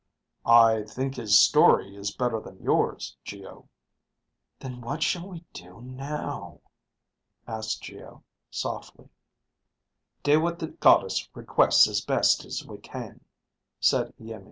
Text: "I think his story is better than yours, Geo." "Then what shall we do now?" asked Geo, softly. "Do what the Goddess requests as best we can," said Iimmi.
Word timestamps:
"I 0.47 0.81
think 0.81 1.13
his 1.15 1.37
story 1.37 1.95
is 1.95 2.15
better 2.15 2.39
than 2.39 2.59
yours, 2.63 3.17
Geo." 3.23 3.69
"Then 4.57 4.81
what 4.81 5.03
shall 5.03 5.27
we 5.29 5.45
do 5.53 5.79
now?" 5.79 6.61
asked 7.47 7.83
Geo, 7.83 8.23
softly. 8.49 9.09
"Do 10.23 10.41
what 10.41 10.57
the 10.57 10.69
Goddess 10.69 11.29
requests 11.35 11.87
as 11.87 12.01
best 12.01 12.43
we 12.67 12.79
can," 12.79 13.23
said 13.79 14.11
Iimmi. 14.19 14.39